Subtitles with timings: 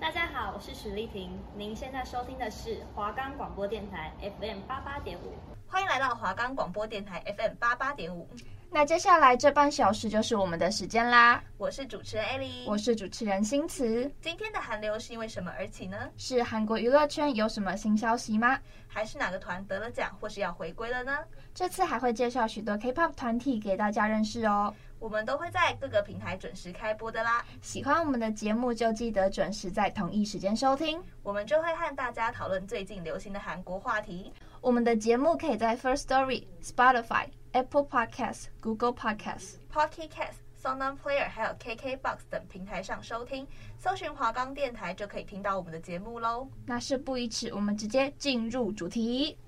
[0.00, 5.34] 大家好，我是许丽萍，您现在收听的是华冈广播电台 FM 八八点五，
[5.66, 8.28] 欢迎来到华冈广播电台 FM 八八点五。
[8.70, 11.42] 那接下来这半小时就是我们的时间啦。
[11.56, 14.10] 我是主持人艾莉，我是主持人新慈。
[14.20, 15.96] 今天的韩流是因为什么而起呢？
[16.18, 18.60] 是韩国娱乐圈有什么新消息吗？
[18.86, 21.16] 还是哪个团得了奖或是要回归了呢？
[21.54, 24.72] 这次还会介绍许多 K-pop 团体给大家认识哦。
[24.98, 27.44] 我们都会在各个平台准时开播的啦。
[27.62, 31.02] 喜欢我们的节目，就记得准时在同一时间收听。
[31.22, 34.32] 我们就会和大家讨论最近流行的韩国话题。
[34.60, 43.46] 我们的节目可以在 First Story、Spotify、Apple Podcasts、Google Podcasts、Pocket Casts、SoundOn Player 还有 KKBox 等平台上收听。
[43.78, 46.48] 搜寻华冈电台就可以听到我们的节目喽。
[46.66, 49.38] 那事不宜迟，我们直接进入主题。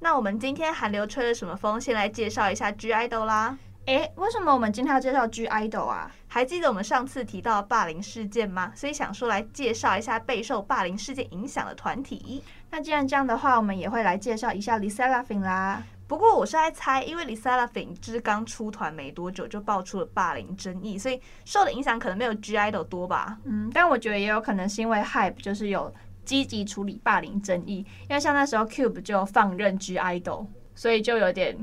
[0.00, 1.80] 那我们今天韩流吹了什么风？
[1.80, 3.58] 先来介绍一下 G IDOL 啦。
[3.86, 6.10] 诶，为什么我们今天要介绍 G IDOL 啊？
[6.26, 8.72] 还记得我们上次提到霸凌事件吗？
[8.74, 12.42] 所以想说来介绍一下备受霸凌事件影响的团体。
[12.70, 15.82] 那既然这样的话，我们也会来介绍一下 Lisa l a f i n 啦。
[16.06, 23.38] 不过我是在猜，因为 Lisa Luffin 就是刚出团没多久就爆出了霸凌争议，所以受的影响可能没有 G IDOL 多吧。
[23.44, 25.92] 嗯，但我觉得也有可能是因为 Hype 就是有。
[26.26, 31.56] 积极处理霸凌争议，因为像那时候 Cube 就放任 G IDOL，所以就有点，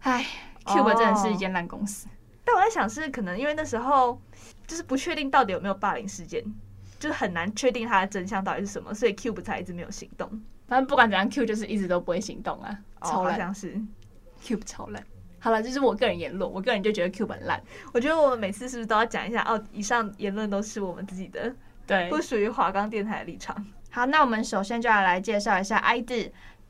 [0.00, 0.26] 唉
[0.64, 2.08] ，Cube 真的是一间烂公司。
[2.08, 2.14] Oh.
[2.44, 4.20] 但我在想，是可能因为那时候
[4.66, 6.42] 就是不确定到底有没有霸凌事件，
[7.04, 10.26] 就是很难确定它的真相到底是什么，所以 Cube 才一直没有行动。
[10.66, 13.78] 反正不管怎样，Cube 就是一直都不会行动啊，oh, 超烂，像是
[14.42, 15.04] Cube 超烂。
[15.38, 17.62] 好了，这是我个人言论，我个人就觉得 Cube 很烂。
[17.92, 19.42] 我觉得我们每次是不是都要讲一下？
[19.42, 21.54] 哦，以上言论都是我们自己的，
[21.86, 23.54] 对，不属于华冈电台的立场。
[23.90, 25.76] 好，那我们首先就要来介绍一下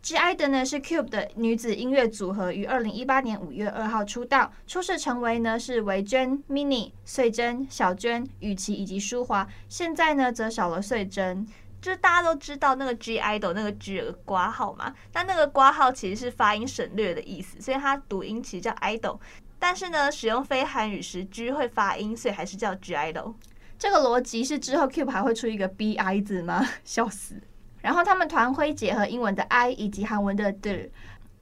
[0.05, 4.53] G IDOL 呢是 Cube 的女子音乐组合，于二零一八年五月二号出道。
[4.67, 9.49] 初始成为呢是维娟、Mini、穗珍、小娟、雨琦以及舒华。
[9.67, 11.47] 现在呢则少了穗珍。
[11.81, 19.19] 就是大家都知道那个 G IDOL 那个 G 有个括号嘛，但那个括号其实是发音省略的意思，所以它读音其实叫 idol。
[19.59, 23.33] 但是呢，使用非韩语时 G 会发音，所以还是叫 G IDOL。
[23.79, 26.63] 这个逻辑是之后 Cube 还会出一个 B I 字吗？
[26.85, 27.41] 笑死！
[27.85, 30.89] 然后他们团徽结合英文的 I 以及韩文的 do，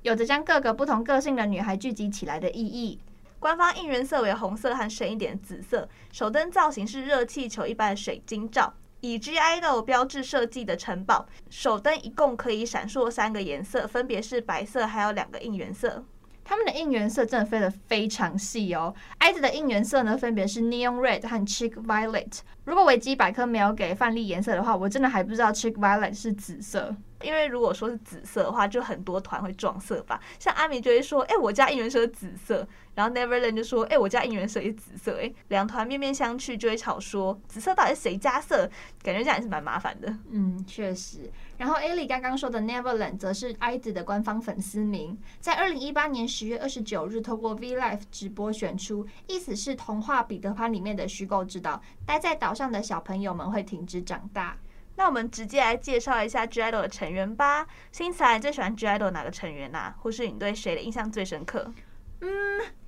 [0.03, 2.99] 有着将各个不同个性的女孩聚集起来的意义。
[3.39, 11.29] 官方应援色为红色和深一点紫色，手灯造型是热气球一般的水晶罩，以 G IDOL 标志设计的城堡。
[11.49, 16.05] 手灯一共可以闪烁三个颜色，分别是白色，还有两个应援色。
[16.45, 18.95] 他们的应援色真的分得非常细哦。
[19.19, 22.41] i d 的应援色呢，分别是 Neon Red 和 Chick Violet。
[22.65, 26.95] 如果维基百科没有给范例颜色的话，我真的还不知道 Chick Violet 是紫色。
[27.23, 30.21] 因为如果说是紫色的话，就很多团会撞色吧。
[30.39, 38.69] 像阿米就会说：“哎，我家应援色是紫色。”然后 Neverland 就说：“哎，我家应援色也是紫色。”哎，两团面面相觑，就会吵说紫色到底是谁家色？
[39.03, 40.15] 感觉这样也是蛮麻烦的。
[40.31, 41.31] 嗯，确实。
[41.57, 54.57] 然后 Ellie 刚刚说的 Neverland 则是 i d 的官方粉丝名，在二零一八年十月二十九日透过 V Live 直播选出，意思是童话彼得潘里面的虚构之岛，待在岛上的小朋友们会停止长大。
[55.03, 57.67] 那我们直接来介绍一下 G IDOL 的成员吧。
[57.91, 59.93] 新彩，你最喜欢 G IDOL 哪个成员啊？
[59.99, 61.73] 或是你对谁的印象最深刻？
[62.21, 62.31] 嗯，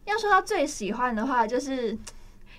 [0.05, 1.91] 要说到最喜欢的话，就是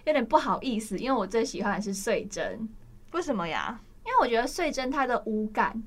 [0.03, 2.67] 有点不好意思，因为我最喜欢的是穗珍。
[3.13, 3.79] 为什么呀？
[4.05, 5.81] 因为我觉得穗珍她的舞感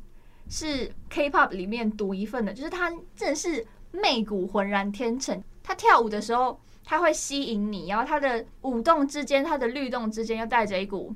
[0.49, 5.45] 是 K-pop 里面独一份的，就是她真的是媚骨浑然天成。
[5.63, 11.15] 她跳舞的时候，她会吸引你，然后她的舞动之间，她的律动之间又带着一股。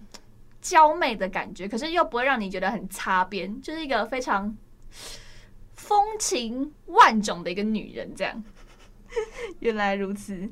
[0.63, 4.57] 娇媚的感觉，可是又不会让你觉得很擦边，就是一个非常
[5.75, 8.15] 风情万种的一个女人。
[8.15, 8.43] 这样，
[9.59, 10.49] 原来如此。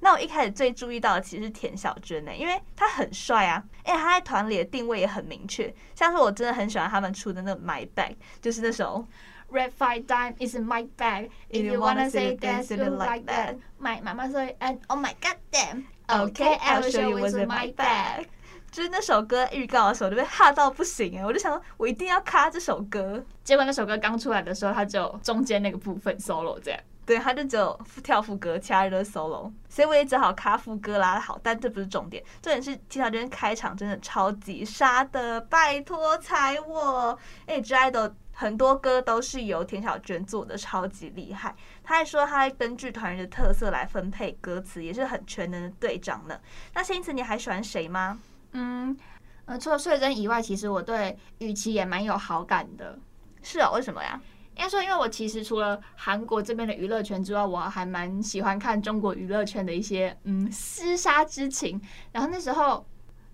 [0.00, 5.72] 那我一开始最注意到的其实是田小娟呢、欸，因为她很帅啊，哎，她在团里的定位也很明确。
[5.94, 9.06] 像是我真的很喜欢他们出的那个 My Bag，就是那首
[9.50, 11.30] Red Five Dime is in my bag。
[11.48, 17.48] If you wanna say dance like that，my 妈妈说，and oh my god damn，okay，I'll show you what's in
[17.48, 18.26] my bag。
[18.74, 23.24] 就是那首歌预告的时候就被吓到不行哎，我就想说我一定要卡这首歌。
[23.44, 37.16] 结果那首歌刚出来的时候，它只有中间那个部分 solo 这样，对，他就只有跳副歌，其他的 solo，所以我也只好卡副歌拉的好，但这不是重点，重点是田小娟开场真的超级杀的，拜托踩我！
[37.46, 41.54] 哎，G IDOL 很多歌都是由田小娟做的，超级厉害。
[41.84, 46.36] 他还说他会根据团员的特色来分配歌词，也是很全能的队长呢。
[46.74, 48.18] 那新子你还喜欢谁吗？
[48.54, 48.96] 嗯，
[49.44, 52.98] 呃，除了穗珍以外，其实我对雨琦也蛮有好感的。
[53.42, 54.20] 是啊，为什么呀？
[54.56, 61.80] 应该说，因为我其实除了韩国这边的娱乐圈之外，我还蛮喜欢看中国娱乐圈的一些嗯厮杀之情。
[62.12, 62.86] 然后那时候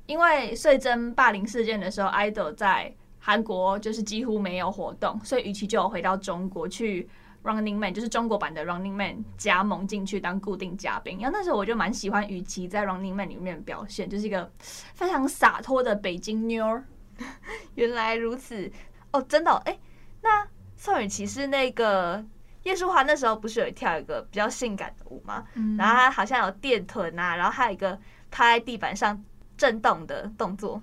[0.07, 7.07] 因为穗珍霸凌事件的时候，idol 在韩国就是几乎没有活动，所以雨琦就有回到中国去
[7.43, 11.19] Running Man，就是中国版的 Running Man 加盟进去当固定嘉宾。
[11.21, 14.51] 然后那时候我就蛮喜欢雨琦在 Running Man 里面表现，就是一个
[14.95, 16.85] 非常洒脱的北京妞儿。
[17.75, 18.71] 原来如此
[19.13, 19.81] 哦，真的哎、欸，
[20.23, 20.47] 那
[20.77, 22.25] 宋雨琦是那个
[22.63, 25.45] 叶舒华那时候不是有跳一个比较性感的舞吗？
[25.55, 27.99] 嗯、然后她好像有电臀啊，然后还有一个
[28.31, 29.23] 趴在地板上
[29.57, 30.81] 震动的动作，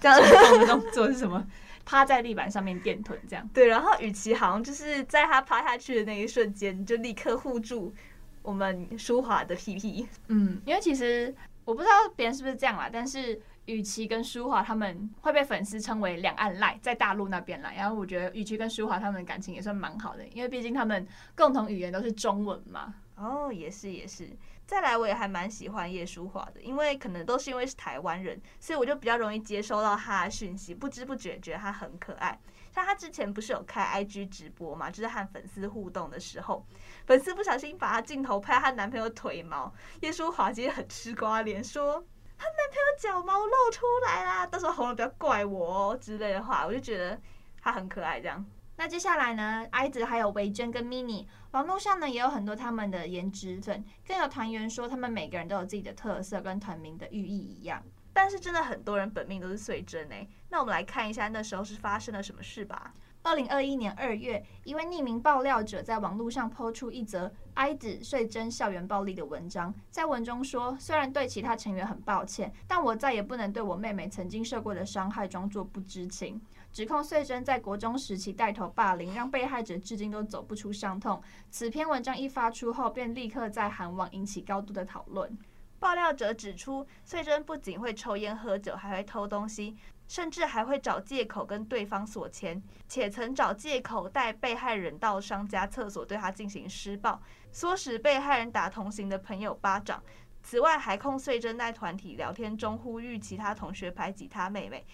[0.00, 1.46] 这 样震动的动作是什么？
[1.84, 3.48] 趴在地板上面垫臀这样。
[3.52, 7.94] 对，然后雨琦好像就是在他趴下去的那一瞬间，就立刻护住
[8.42, 10.08] 我们舒华的屁屁。
[10.28, 11.34] 嗯，因为其实
[11.64, 13.40] 我不知道别人是不是这样啦，但是。
[13.66, 17.70] 雨琦跟舒华他们会被粉丝称为两岸赖，在大陆那边啦。
[17.76, 21.06] 然后我觉得雨琦跟舒华他们感情也算蛮好的，因为毕竟他们
[21.36, 22.92] 共同语言都是中文嘛。
[23.14, 24.28] 哦，也是也是。
[24.70, 32.38] 再来，我也还蛮喜欢叶舒华的，因为可能都是因为是台湾人，所以我就比较容易接收到他的讯息，不知不觉觉得他很可爱。
[32.72, 36.64] 像他之前不是有开 IG 直播嘛，就是和粉丝互动的时候，
[37.04, 42.04] 粉丝不小心把他镜头拍她男朋友腿毛，叶舒华其实很吃瓜脸说。
[42.38, 47.20] 她男朋友脚毛露出来啦，到时候红了不要怪我哦之类的话，我就觉得
[47.60, 48.46] 他很可爱这样。
[48.80, 57.82] 那接下来呢，IZ 还有维珍跟 Mini，网络上呢也有很多他们的颜值粉，更有团员说他们每个人都有自己的特色，跟团名的寓意一样。
[58.14, 62.94] 但是真的很多人本命都是穗珍诶，那我们来看一下那时候是发生了什么事吧。
[63.22, 76.40] 二零二一年二月，一位匿名爆料者在网络上抛出一则 IZ 穗珍校园暴力的文章，在文中说：“虽然对其他成员很抱歉，但我再也不能对我妹妹曾经受过的伤害装作不知情。”
[76.72, 81.20] 指控穗珍在国中时期带头霸凌，让被害者至今都走不出伤痛。
[81.50, 85.36] 此篇文章一发出后，便立刻在韩网引起高度的讨论。
[85.78, 89.76] 爆料者指出，穗珍不仅会抽烟喝酒，还会偷东西。
[90.06, 97.22] 甚至还会找借口跟对方索钱，且曾找借口带被害人到商家厕所对他进行施暴，
[97.54, 100.02] 唆使被害人打同行的朋友巴掌。
[100.42, 104.84] 此外，还控穗珍在团体聊天中呼吁其他同学排挤他妹妹，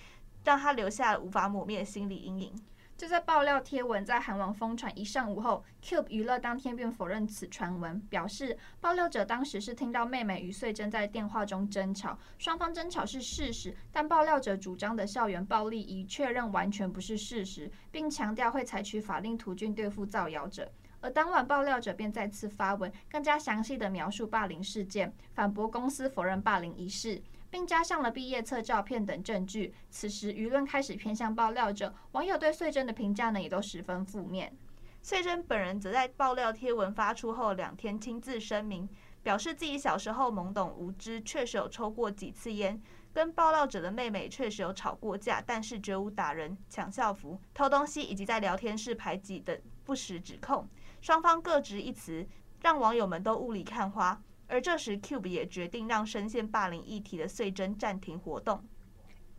[0.46, 2.54] 让他留下了无法抹灭的心理阴影。
[2.96, 20.70] 就在爆料贴文在韩网疯传一上午后，Cube 娱乐当天便否认此传闻，表示爆料者当时是听到妹妹余穗珍在电话中争吵，双方争吵是事实，但爆料者主张的校园暴力已确认完全不是事实，并强调会采取法令途径对付造谣者。
[21.02, 27.20] 而当晚爆料者便再次发文，更加详细地描述霸凌事件，反驳公司否认霸凌一事。
[27.50, 29.74] 并加上了毕业册照片等证据。
[29.90, 34.56] 此时舆论开始偏向爆料者，网友对穗珍的评价呢也都十分负面。
[35.02, 38.88] 穗珍本人则在爆料贴文发出后两天亲自声明，
[39.22, 42.82] 表示自己小时候懵懂无知，确实有抽过几次烟，
[43.12, 50.68] 跟爆料者的妹妹确实有吵过架，但是绝无打人、抢校服、偷东西以及在聊天室排挤等不实指控。
[51.00, 52.26] 双方各执一词，
[52.62, 54.20] 让网友们都雾里看花。
[54.48, 58.64] 而这时，Cube 也决定让深陷霸凌议题的穗珍暂停活动。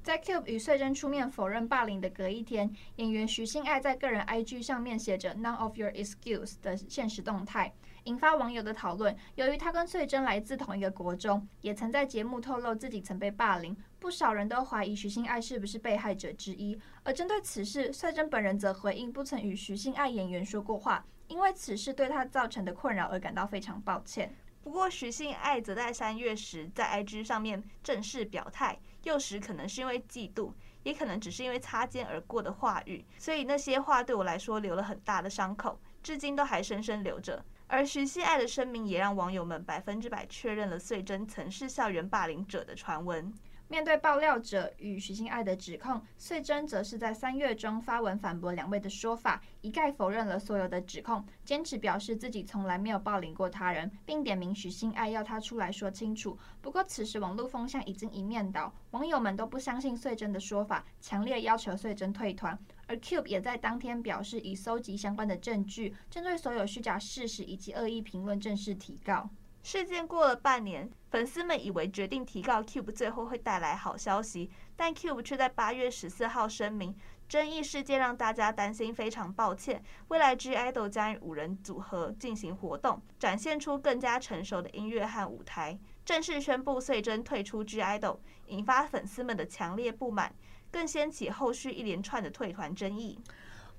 [0.03, 7.73] 在 Cube 与穗珍出面否认霸凌的隔一天，演员徐心爱在个人 IG 上面写着 “None of your excuse” 的现实动态，
[8.05, 9.13] 引发网友的讨论。
[9.35, 16.79] 由于他跟穗珍来自同一个国中，也曾在节目透露自己曾被霸凌，不少人都怀疑徐心爱是不是被害者之一。
[17.03, 24.33] 而针对此事，穗珍本人则回应不曾与徐心爱演员说过话，因为此事对他造成的困扰而感到非常抱歉。
[24.67, 30.51] 不过，徐信爱则在三月时在 IG 上面正式表态，幼时可能是因为嫉妒，
[30.83, 37.41] 也可能只是因为擦肩而过的话语，所以那些话对我来说留了很大的伤口，至今都还深深留着。
[37.67, 43.33] 而徐信爱的声明也让网友们百分之百确认了穗珍曾是校园霸凌者的传闻。
[43.69, 56.37] 面对爆料者与徐新爱的指控，穗珍则是在三月中发文反驳两位的说法，一概否认了所有的指控，坚持表示自己从来没有霸凌过他人，并点名徐新爱要他出来说清楚。
[56.61, 62.57] 不过此时网络风向已经一面倒，网友们都不相信穗珍的说法，强烈要求穗珍退团。
[62.87, 69.29] 而 Cube 也在当天表示，已搜集相关的证据，针对所有虚假事实以及恶意评论正式提告。
[69.69, 76.95] 事件过了半年，粉丝们以为决定提告 Cube 最后会带来好消息，但 Cube 却在八月十四号声明，
[77.27, 79.83] 争议事件让大家担心，非常抱歉。
[80.07, 85.77] 未来 G IDOL 将与五人组合进行活动，展现出更加成熟的音乐和舞台。
[86.05, 90.33] 正式宣布穗珍退出 G IDOL，引发粉丝们的强烈不满，
[90.71, 93.19] 更掀起后续一连串的退团争议。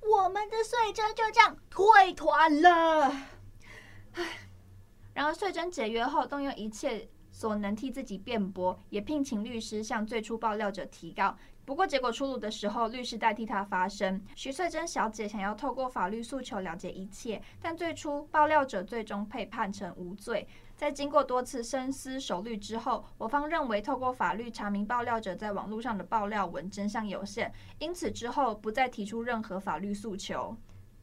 [0.03, 3.11] 我们的穗珍就这样退团了，
[4.13, 4.48] 唉。
[5.19, 11.37] 然而，穗珍解约后动用一切所能替自己辩驳，也聘请律师向最初爆料者提告。
[11.65, 14.23] 不过结果出炉的时候，律师代替他发声。
[14.37, 20.47] 徐穗珍小姐想要透过法律诉求了解一切，但最初爆料者最终被判成无罪。
[20.77, 30.57] 在经过多次深思熟虑之后，我方认为透过法律查明爆料者在网络上的爆料文真相有限，因此之后不再提出任何法律诉求。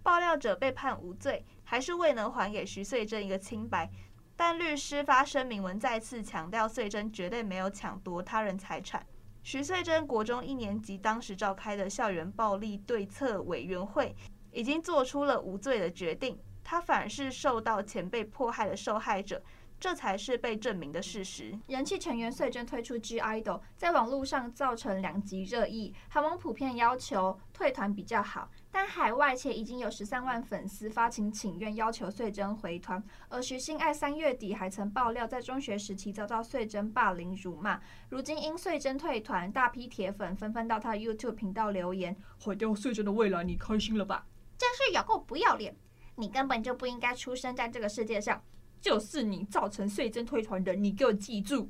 [0.05, 3.89] 爆料者被判无罪，还是未能还给徐穗珍一个清白。
[4.35, 9.03] 但律师发声明文再次强调，穗珍绝对没有抢夺他人财产。
[9.41, 14.15] 徐穗珍国中一年级当时召开的校园暴力对策委员会
[14.51, 19.41] 已经做出了无罪的决定，他反而是受到前被迫害的受害者。
[19.77, 21.53] 这才是被证明的事实。
[21.67, 25.93] 人气成员穗珍推出 G IDOL，在网络上造成两极热议。
[26.07, 33.01] 韩网普遍要求退团比较好，但海外且已经有十三万粉丝发情请愿，要求穗珍回团。
[33.29, 37.79] 而徐新爱三月底还曾爆料，在中学时期遭到穗珍霸凌辱骂，
[38.09, 44.27] 如今因穗珍退团，大批铁粉纷纷到他的 YouTube 频道留言，毁掉穗珍的未来，你开心了吧？
[44.57, 45.73] 真是有够不要脸！
[46.17, 48.43] 你根本就不应该出生在这个世界上。
[48.81, 51.69] 就是你造成穗珍退团的，你给我记住。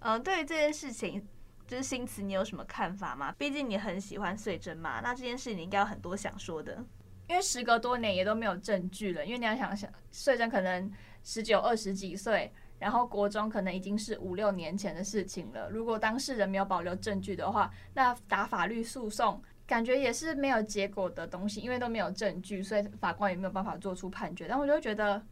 [0.00, 1.24] 嗯，对于这件事情，
[1.66, 3.34] 就是新词，你有什么看法吗？
[3.38, 6.84] 毕竟你很喜欢穗珍嘛，那这件事你应该有很多想说的。
[7.26, 10.90] 因为时隔多年也都没有证据了，因为你要想想，穗珍可能
[11.22, 15.70] 十九、二十几岁，然后国中可能已经是五六年前的事情了。
[15.70, 24.46] 如果当事人没有保留证据的话，那打法律诉讼感觉也是没有结果的东西，因为都没有证据，所以法官也没有办法做出判决。
[24.48, 25.22] 但我就觉得。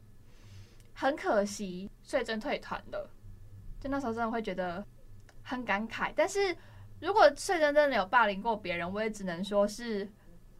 [0.95, 3.11] 很可惜，穗珍退团了。
[3.81, 4.85] 就那时候真的会觉得
[5.43, 6.13] 很感慨。
[6.15, 6.57] 但是
[7.01, 10.09] 如果穗珍真的有霸凌过别人，我也只能说是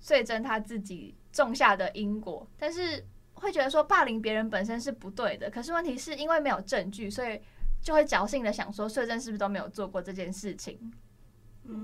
[0.01, 2.47] 穗珍他自己种下的因果。
[2.59, 5.51] 但是会觉得说霸凌别人本身是不对的。
[5.51, 7.41] 可是问题是因为没有证据，所以
[7.81, 10.93] 就会侥幸的想说穗珍是不是都没有做过这件事情。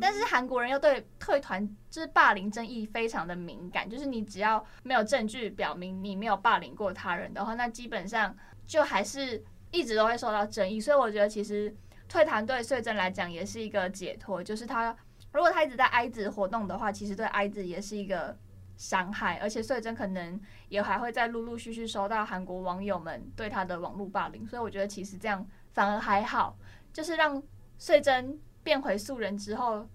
[0.01, 8.37] 但是韩国人又对退团就是霸凌争议非常的敏感，就是你只要没有证据表明你没有霸凌过他人的话，那基本上
[8.67, 9.41] 就还是
[9.71, 10.81] 一直都会受到争议。
[10.81, 11.73] 所以我觉得其实
[12.09, 14.97] 退团对穗珍来讲也是一个解脱，就是他
[15.33, 18.37] 如果他一直在 I 子活动的话，其实对 I 子也是一个
[18.77, 24.47] 伤害，而且穗珍可能也还会再陆陆续续收到韩国网友们对他的网络霸凌。
[24.47, 26.57] 所以我觉得其实这样反而还好，
[26.93, 27.43] 就是让
[27.79, 28.41] 穗珍。
[28.61, 29.89] 变回素人之后，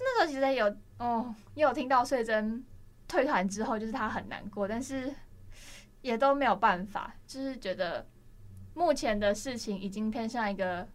[0.00, 2.62] 那时候其实有哦，也有听到穗珍
[3.08, 5.14] 退团之后，就是他很难过，但是
[6.02, 8.06] 也都没有办法，就是觉得
[8.74, 10.86] 目前的事情已经偏向一个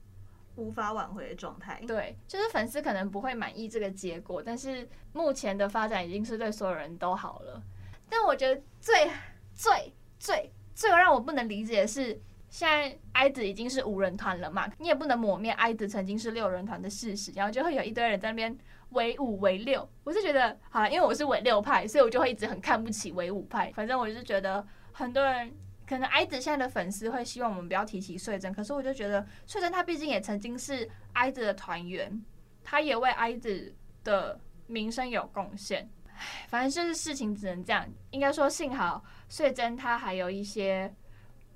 [0.55, 1.81] 无法挽回的状态。
[1.88, 7.62] 对，就是粉丝可能不会满意这个结果，但是目前的发展已经是对所有人都好了。
[8.10, 9.10] 但我觉得最
[9.53, 12.22] 最最最让我不能理解的是。
[12.51, 18.53] 现在 id 已经是五人团了嘛，你也不能抹灭 id 曾经是六人团的事实，然后就会有一堆人在那边
[18.89, 19.89] 唯五唯六。
[20.03, 23.72] 我是觉得，好，因为我是唯六派，所以我就会一直很看不起唯五派。
[23.74, 25.50] 反正我就是觉得，很多人
[25.91, 32.24] 可能 i 子现在的粉丝会希望我们不要提起穗珍，可是我就觉得穗珍他毕竟也曾经是 i 子的团员，
[32.63, 35.89] 他也为 i 子的名声有贡献。
[36.15, 37.86] 唉，反正就是事情只能这样。
[38.12, 40.93] 应该说，幸好穗珍他还有一些。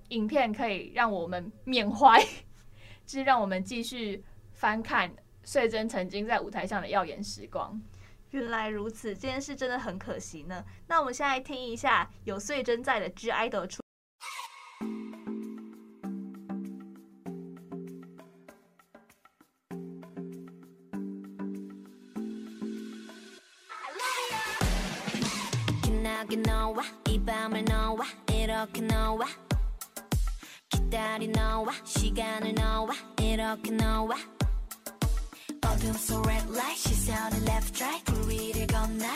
[0.10, 2.24] 影片可以让我们缅怀，
[3.08, 4.24] 就是让我们继续
[4.54, 5.12] 翻看
[5.44, 7.82] 穗珍曾经在舞台上的耀眼时光。
[8.30, 10.64] 原来如此，这件事真的很可惜呢。
[10.88, 13.85] 那我们现在听一下有穗珍在的 (G)I-DLE 出。
[28.66, 29.28] 이렇게 너와.
[30.70, 31.72] 기다리 너와.
[31.84, 32.96] 시간을 너와.
[33.20, 34.16] 이렇게 너와.
[35.64, 38.04] 어둠 속 red light 시선을 left right.
[38.06, 39.14] 불 위를 건나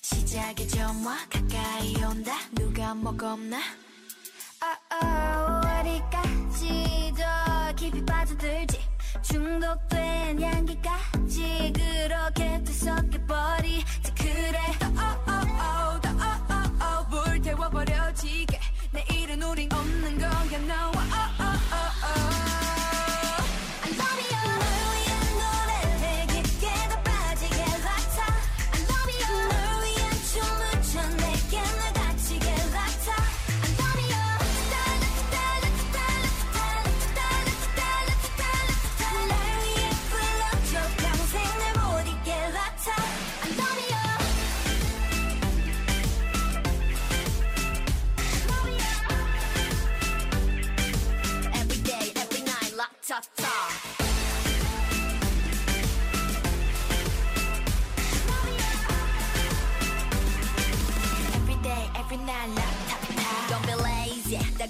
[0.00, 2.32] 시작의 점화 가까이 온다.
[2.52, 3.58] 누가 먹었나?
[3.58, 8.80] 어, 어, oh, oh, 어디까지 더 깊이 빠져들지.
[9.20, 10.73] 중독된 향기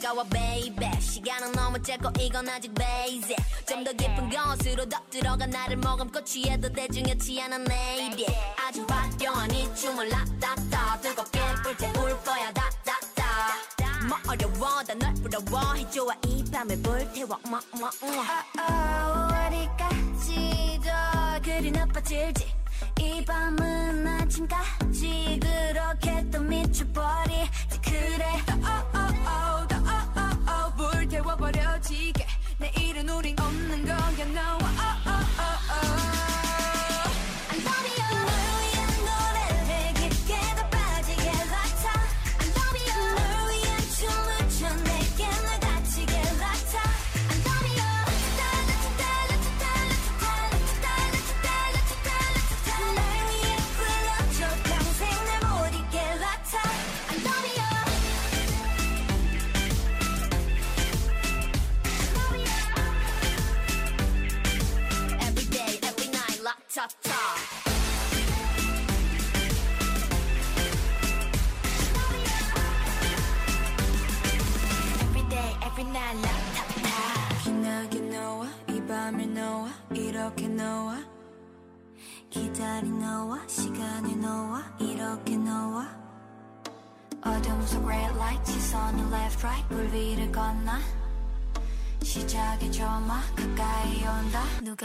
[0.00, 0.90] 다가와 baby.
[1.00, 3.36] 시간은 너무 짧고 이건 아직 basic.
[3.66, 9.72] 좀 더 깊은 곳으로 더 들어가 나를 머금고 취해도 대중이었지 않아 내일이 아주 화려한 이
[9.74, 13.54] 춤을 라따따 뜨겁게 불태울 거야 다다다.
[14.08, 15.74] 뭐 어려워 다널 부러워.
[15.74, 17.90] 해줘야 이 밤을 불태워 뭐뭐
[19.46, 22.52] 어디까지 더 그리 나빠질지.
[22.98, 27.80] 이 밤은 아침까지 그렇게 또 미쳐버리지.
[27.84, 28.24] 그래.
[28.48, 29.73] oh, 더 oh, oh,
[34.24, 34.63] 없는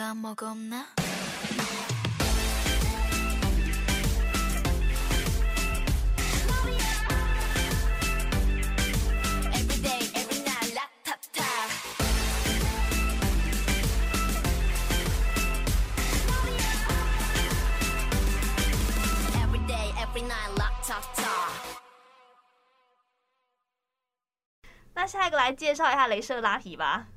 [0.09, 0.87] 누가 먹었나
[9.53, 11.51] Every day, every night, la ta ta.
[19.37, 21.53] Every day, every night, la ta ta.
[24.95, 27.09] 那下一个来介绍一下镭射拉皮吧。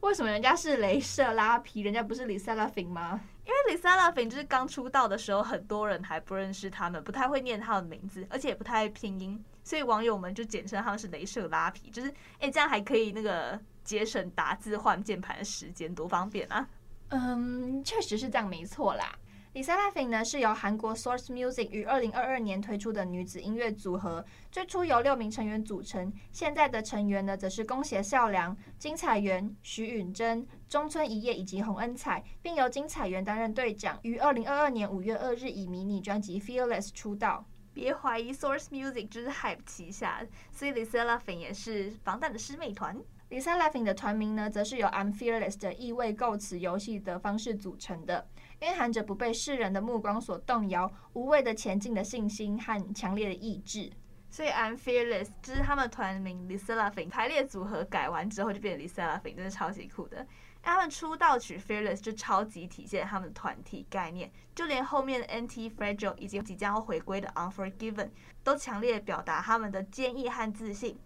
[0.00, 3.20] 为什么人家是镭射拉皮，人家不是 Lisa l a f i n g 吗？
[3.44, 11.90] 因为 Lisa l a f i n g 就是刚出道的时候，很多人还不认识他们，不太会念他的名字，而且也不太会拼音，所以网友们就简称他们是镭射拉皮。
[11.90, 16.68] 就是，哎，这样还可以那个节省打字换键盘的时间，多方便啊！
[17.08, 19.12] 嗯，确实是这样，没错啦。
[19.56, 37.46] LE SSERAFIM 呢是由韩国 Source Music 于二零二二年推出的女子音乐组合，最初由六名成员组成，现在的成员呢则是宫胁咲良、金彩媛、徐允珍、中村一叶以及洪恩彩，并由金彩媛担任队长，于二零二二年五月二日以迷你专辑 Fearless 出道。
[37.72, 42.94] 别怀疑 Source Music 就是 Hype 旗下，所以 Lisa l a f i n g 也是防弹的师妹团。
[43.28, 48.28] Lisa l a f i n g 的团名呢，则是由 I'm Fearless 的意味构词游戏的方式组成的。
[48.60, 53.90] 蕴含着不被世人的目光所动摇、无畏的前进的信心和强烈的意志，
[54.30, 60.26] 所以 I'm fearless 就是他们团名 LE SSERAFIM 排列组合改完之后就变成 LE SSERAFIM，真的超级酷的。
[60.62, 68.10] 他们出道曲 Fearless 就超级体现他们的团体概念，就连后面的 NT Fragile 以及即将要回归的 Unforgiven
[68.42, 70.98] 都强烈表达他们的坚毅和自信。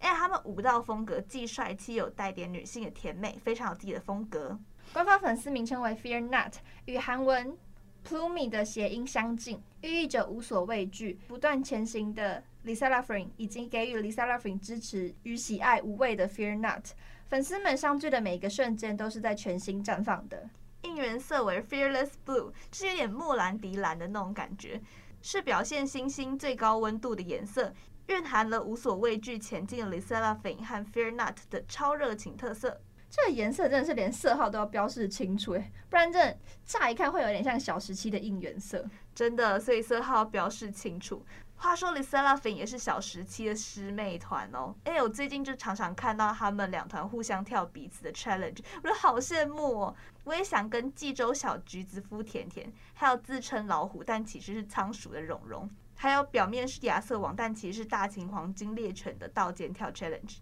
[0.00, 4.58] 哎，他们舞蹈风格既帅气又带点女性的甜美，非常有自己的风格。
[4.96, 6.54] 官方粉丝名称为 Fear Not，
[6.86, 7.54] 与韩文
[8.02, 16.92] Plumi 的谐音相近，寓意着无所畏惧、不断前行的 LE SSERAFIM 已经给予 LE SSERAFIM 支持与喜爱，无畏的 Fear Not。
[17.28, 20.48] 粉丝们相聚的每一个瞬间都是在全新绽放的。
[20.84, 24.80] 应援色为 Fearless Blue，是有点莫兰迪蓝的那种感觉，
[25.20, 27.70] 是表现星星最高温度的颜色，
[28.06, 32.80] 蕴含了无所畏惧前进的 LE SSERAFIM 和 Fear Not 的超热情特色。
[33.08, 38.84] 这个颜色真的是连色号都要标示清楚诶，不然这乍一看会有点像小时期的应援色。
[39.14, 41.24] 真的，所以色号标示清楚。
[41.58, 44.74] 话说，LE SSERAFIM 也是小时期的师妹团哦。
[44.84, 49.96] 哎，我最近就常常看到他们两团互相跳彼此的 challenge，我就好羡慕哦。
[50.24, 60.40] 我也想跟济州小橘子夫甜甜，还有自称老虎但其实是仓鼠的蓉蓉，还有表面是亚瑟王但其实是大秦黄金猎犬的道间跳 challenge。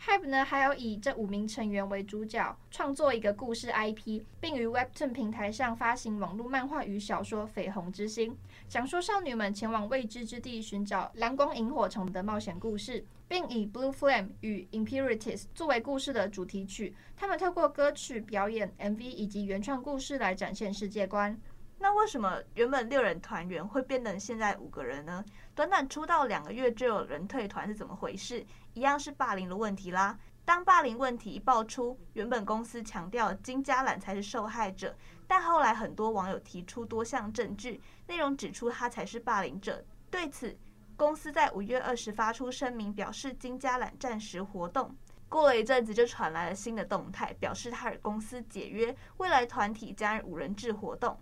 [0.00, 8.30] HYBE 呢，还有以这五名成员为主角，创作一个故事 IP，并于 Webtoon 平台上发行网络漫画与小说《绯红之心》，
[8.68, 16.94] 讲述少女们前往未知之地寻找蓝光萤火虫的冒险故事，并以 Blue Flame 与 Impurities 作为故事的主题曲。
[17.16, 21.36] 他们透过歌曲表演、MV 以及原创故事来展现世界观。
[21.80, 25.24] 那为什么原本六人团员会变成现在五个人呢？
[25.54, 28.44] 短短出道两个月就有人退团是怎么回事？
[28.74, 30.18] 一样是霸凌的问题啦。
[30.44, 39.84] 当霸凌问题一爆出，原本公司强调金嘉兰才是受害者，但后来很多网友提出多项证据，内容指出他才是霸凌者。
[40.10, 40.58] 对此，
[40.96, 44.92] 公司在五月二十发出声明，表示金嘉兰暂时活动。
[45.28, 51.14] 过了一阵子，就传来了新的动态，表示他与公司解约，未来团体将五人制活动。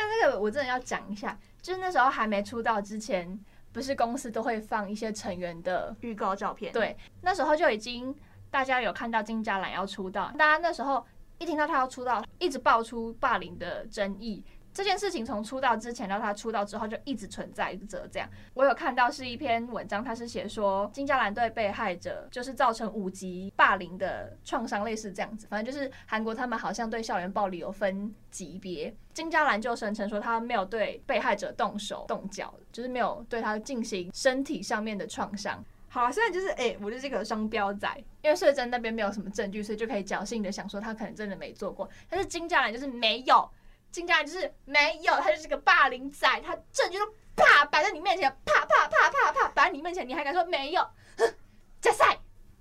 [0.00, 3.38] 但这个我真的要讲一下，就是那时候还没出道之前，
[3.70, 6.72] 不是公司都会放一些成员的预告照片？
[6.72, 8.14] 对，那时候就已经
[8.50, 11.04] 大家有看到金佳兰要出道，大家那时候
[11.36, 14.42] 一听到她要出道，一直爆出霸凌的争议。
[14.72, 18.06] 这件事情从出道之前到他出道之后就一直存在着。
[18.10, 25.46] 这样，我有看到是一篇文章，他是写说金嘉兰对被害者就是造成五级霸凌的创伤，类似这样子。
[25.48, 28.94] 反正就是韩国他们好像对校园暴力有分级别。
[29.12, 35.62] 金嘉兰就声称说他没有对被害者动手动脚，就是没有对他进行身体上面的创伤。
[35.88, 41.90] 好啊，现在就是哎、我就是这个双标仔，因为社珍那边没有什么证据，所以就可以侥幸的想说他可能真的没做过。
[42.08, 43.50] 但是金嘉兰就是没有。
[43.90, 47.04] 金嘉兰就是没有，他就是个霸凌仔，他证据都
[47.36, 50.82] 啪摆在你面前，啪啪啪啪啪摆在你面前，你还敢说没有？
[51.18, 51.34] 哼，
[51.80, 52.18] 加赛，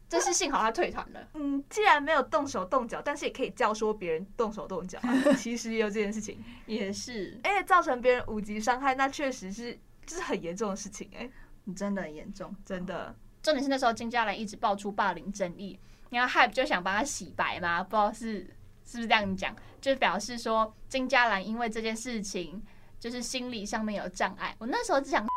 [0.07, 1.27] 真是幸好他退团了。
[1.35, 4.99] 嗯，既然没有动手动脚，但是也可以教唆别人动手动脚，
[5.37, 11.29] 其实也有这件事情，也是，而且造成别人五级伤害，那确实是就是很严重的事情，哎，
[11.75, 13.15] 真的很严重，真的。
[13.43, 18.55] 重点是那时候金佳兰一直爆出霸凌争议，然后 Hype 就想帮他洗白嘛，不知道是。
[18.89, 19.55] 是不是这样讲？
[19.79, 22.59] 就表示说金佳兰因为这件事情，
[22.99, 24.55] 就是心理上面有障碍。
[24.57, 25.27] 我那时候只想，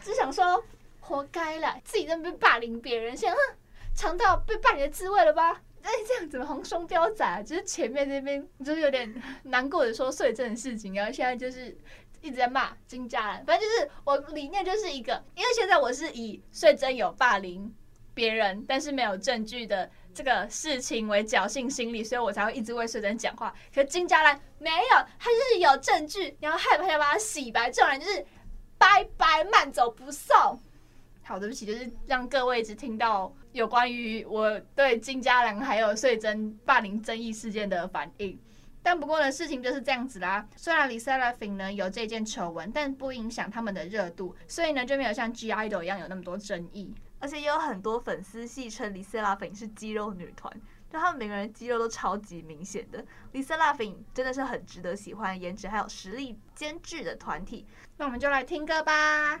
[0.00, 0.62] 只想说，
[1.00, 3.58] 活该了，自己在那边霸凌别人，现在哼，
[3.96, 5.60] 尝到被霸凌的滋味了吧？
[5.82, 11.76] 哎，这样子红双标仔，就是前面那边就是有点难过的说穗珍的事情，然后现在就是
[12.20, 13.44] 一直在骂金佳兰。
[13.44, 17.74] 反正就是我理念就是一个，因为现在我是以穗珍有霸凌
[18.14, 19.90] 别人，但是没有证据的。
[20.14, 23.52] 这个事情为侥幸心理，所以我才会一直为穗珍讲话。
[23.74, 28.24] 可是金嘉兰没有，他就是有证据，然后害怕要把他洗白，这种人就是
[28.78, 30.58] 拜拜，慢走不送。
[31.22, 38.38] 好，对不起，就是让各位一直听到有关于我对金嘉兰还有穗珍霸凌争议事件的反应。
[38.82, 40.46] 但不过呢，事情就是这样子啦。
[40.56, 46.94] 虽然 LE SSERAFIM 呢有这件丑闻，但不影响他们的热度，所以呢就没有像 (G)I-DLE 一样有那么多争议。
[47.24, 50.52] 而且也有很多粉丝戏称 lisa laughing 是肌肉女团
[50.90, 53.02] 就他们每个人肌肉都超级明显的。
[53.32, 57.66] Lisa laughing 真的是很值得喜欢颜值还有实力兼具的团体。
[57.96, 59.40] 那我们就来听歌吧。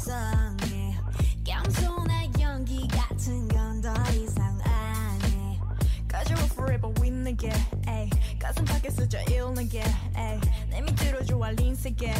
[0.00, 0.96] 속상해.
[1.44, 5.58] 겸손한 연기 같은 건 더 이상 안해
[6.10, 7.36] Cause you're forever win
[8.38, 9.84] 가슴 밖에 스쳐 일어나게
[10.70, 12.14] 내 밑으로 좋아 린 세계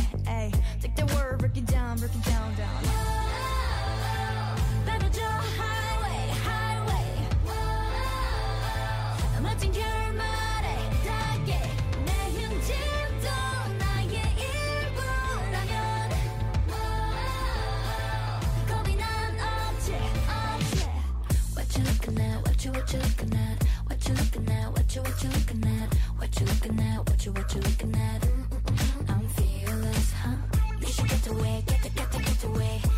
[24.99, 25.95] what you, looking at?
[26.19, 26.99] What you looking at?
[27.09, 28.21] What you, what you looking at?
[28.23, 29.11] Mm, mm, mm.
[29.11, 30.35] I'm fearless, huh?
[30.81, 32.90] You should get away, get the, get the, get away.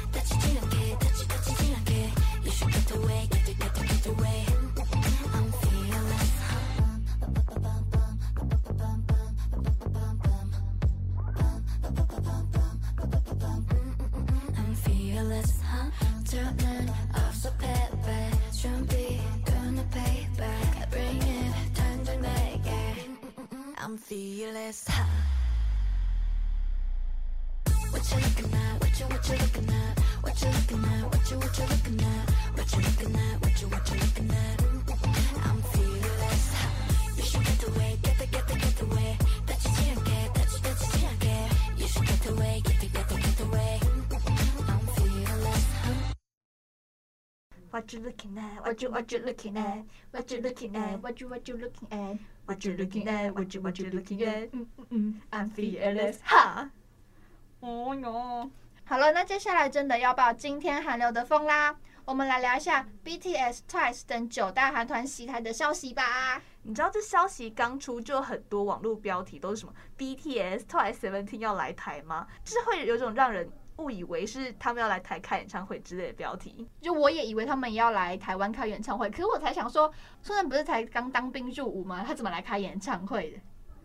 [27.91, 28.81] What you looking at?
[28.81, 29.72] What you, what you looking at?
[47.93, 48.65] You looking at?
[48.65, 49.85] What you what you looking at?
[50.13, 51.01] What you looking at?
[51.01, 52.19] What you what you looking at?
[52.47, 53.33] What you looking at?
[53.35, 54.49] What you what you looking at?
[54.53, 56.19] 嗯嗯嗯，I'm fearless。
[56.25, 56.71] 哈！
[57.61, 58.51] 哦哟，
[58.85, 61.77] 好了，那接下来真的要报今天韩流的风啦。
[62.05, 66.43] 我们来聊一下 BTS、Twice 等九大韩团袭台的消息吧。
[66.65, 72.27] 你知道这消息刚出就很多网络标题都是什么 BTS、Twice、Seventeen 要来台吗？
[72.45, 73.49] 就是会有种让人
[73.83, 76.69] 误以为是他们要来台开演唱会之类的标题。
[76.81, 79.93] 就我也以为他们要来台湾开演唱会，可是我才想说，
[80.23, 82.05] 虽然不是才刚当兵入伍吗？
[82.07, 83.41] 他怎么来开演唱会的？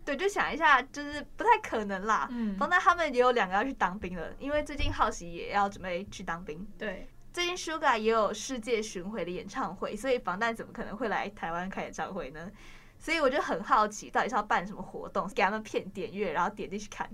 [0.06, 2.28] 对，就想一下，就是不太可能啦。
[2.32, 6.66] 嗯防弹他们也有两个要去当兵了，因为最近浩熙也要准备去当兵。
[6.78, 12.50] 对，最近 Suga 也有世界巡回的演唱会，所以防弹怎么可能会来台湾开演唱会呢？
[12.98, 17.08] 所以我就很好奇，到底是要办什么活动，给他们骗点阅，然后点进去看。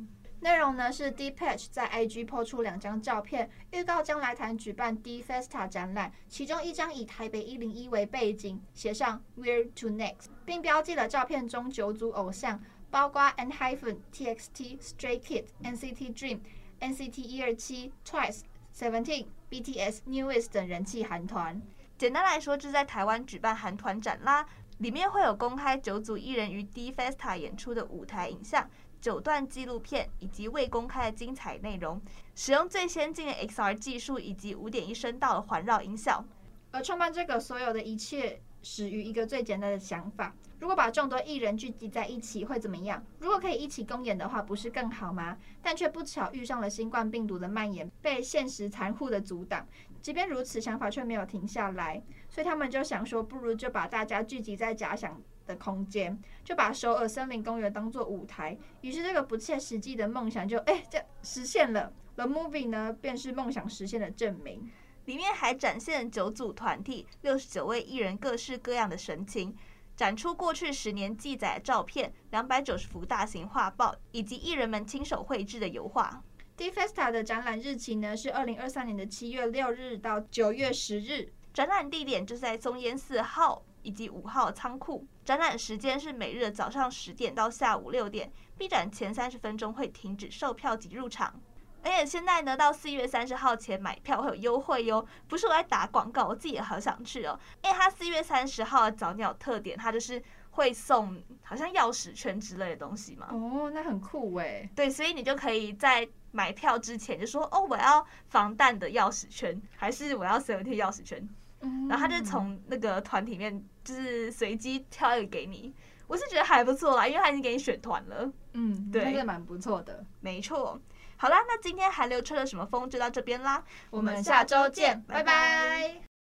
[0.44, 16.42] 内容呢是 Depeche 在 IG po 出两张照片，预告将来台举办 D Festa 展览，其中一张以台北一零一为背景，写上 Where to Next，并标记了照片中九组偶像，包括 ENHYPEN、TXT、Stray Kids、NCT Dream、
[16.82, 18.42] NCT 一二七、Twice、
[18.76, 21.62] Seventeen、BTS、NEWEST 等人气韩团。
[21.98, 24.46] 简单来说，就是在台湾举办韩团展啦，
[24.80, 28.70] 里面会有公开九组艺人于 D Festa 演出的舞台影像、
[29.04, 32.02] 九段纪录片以及未公开的精彩内容，
[32.36, 36.24] 使用最先进的 XR 技术以及五点一声道的环绕音效。
[36.72, 43.06] 而创办这个所有的一切，始于一个最简单的想法：如果把众多艺人聚集在一起，会怎么样？
[43.20, 45.38] 如果可以一起公演的话，不是更好吗？
[45.62, 49.68] 但却不巧遇上了新冠病毒的蔓延，被现实残酷的阻挡。
[50.02, 58.58] 即便如此，想法却没有停下来，所以他们就想说，不如就把大家聚集在假想的空间，就把首尔森林公园当做舞台。
[58.82, 61.92] 于是，这个不切实际的梦想就哎，这实现了。
[62.16, 64.72] The Movie 呢，便是梦想实现的证明。
[65.06, 69.54] 里面还展现九组团体、六十九位艺人各式各样的神情，
[69.98, 76.24] 展出过去十年记载的照片、两百九十幅大型画报，以及艺人们亲手绘制的油画。
[76.56, 85.06] D Festa 的展览日期呢是二零二三年的七月六日到九月十日，展览地点就是在松烟四号以及五号仓库。
[85.24, 91.39] 展览时间是每日的早上十点到下午六点，闭展前三十分钟会停止售票及入场。
[91.86, 95.06] 而且现在呢，到四月三十号前买票会有优惠哟。
[95.28, 97.38] 不是我在打广告，我自己也好想去哦。
[97.62, 103.28] 因为它四月三十号的早鸟特点，它就是会送好像钥匙圈之类的东西嘛。
[103.32, 104.69] 哦，那很酷诶。
[104.74, 111.28] 对，所以你就可以在买票之前就说，哦，我要防弹的钥匙圈，还是我要 Seventeen 钥匙圈。
[111.60, 115.74] 嗯，然后他就从那个团体面就是随机挑一个给你。
[116.08, 118.32] 我是觉得还不错啦，因为他已经给你选团了。
[118.54, 120.06] 嗯，对，真的蛮不错的。
[120.19, 120.80] 没错。
[121.15, 126.12] 好啦，那今天韩流吹了什么风就到这边啦，我们下周见，拜拜。